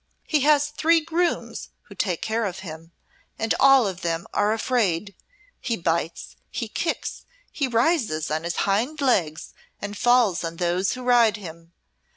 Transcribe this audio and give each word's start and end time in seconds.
He 0.23 0.39
has 0.39 0.69
three 0.69 0.99
grooms 0.99 1.69
who 1.83 1.93
take 1.93 2.23
care 2.23 2.45
of 2.45 2.61
him, 2.65 2.91
and 3.37 3.53
all 3.59 3.85
of 3.85 4.01
them 4.01 4.25
are 4.33 4.51
afraid; 4.51 5.13
he 5.59 5.77
bites, 5.77 6.35
he 6.49 6.67
kicks, 6.67 7.23
he 7.51 7.67
rises 7.67 8.31
on 8.31 8.43
his 8.43 8.55
hind 8.65 8.99
legs 8.99 9.53
and 9.79 9.95
falls 9.95 10.43
on 10.43 10.55
those 10.55 10.93
who 10.93 11.03
ride 11.03 11.37
him. 11.37 11.73